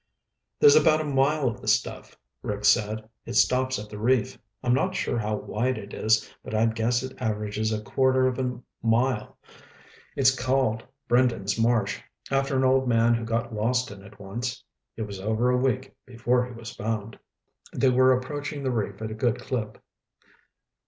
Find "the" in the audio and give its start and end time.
1.61-1.67, 3.87-3.99, 18.63-18.71